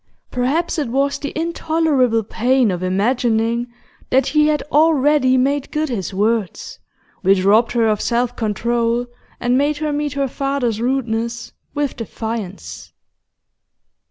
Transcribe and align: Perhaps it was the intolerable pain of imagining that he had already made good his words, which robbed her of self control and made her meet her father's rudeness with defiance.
Perhaps 0.31 0.79
it 0.79 0.87
was 0.89 1.19
the 1.19 1.31
intolerable 1.39 2.23
pain 2.23 2.71
of 2.71 2.81
imagining 2.81 3.71
that 4.09 4.25
he 4.25 4.47
had 4.47 4.63
already 4.71 5.37
made 5.37 5.69
good 5.69 5.89
his 5.89 6.11
words, 6.11 6.79
which 7.21 7.43
robbed 7.43 7.73
her 7.73 7.85
of 7.87 8.01
self 8.01 8.35
control 8.35 9.05
and 9.39 9.59
made 9.59 9.77
her 9.77 9.93
meet 9.93 10.13
her 10.13 10.27
father's 10.27 10.81
rudeness 10.81 11.51
with 11.75 11.95
defiance. 11.97 12.93